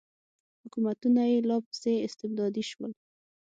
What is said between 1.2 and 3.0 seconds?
یې لا پسې استبدادي شول.